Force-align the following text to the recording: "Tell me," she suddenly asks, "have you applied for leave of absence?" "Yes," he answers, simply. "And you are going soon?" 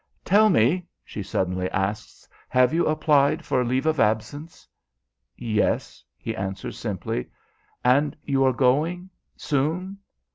"Tell 0.25 0.49
me," 0.49 0.87
she 1.05 1.21
suddenly 1.21 1.69
asks, 1.69 2.27
"have 2.49 2.73
you 2.73 2.87
applied 2.87 3.45
for 3.45 3.63
leave 3.63 3.85
of 3.85 3.99
absence?" 3.99 4.67
"Yes," 5.37 6.03
he 6.17 6.35
answers, 6.35 6.75
simply. 6.79 7.27
"And 7.83 8.17
you 8.23 8.43
are 8.43 8.51
going 8.53 9.11
soon?" 9.35 9.99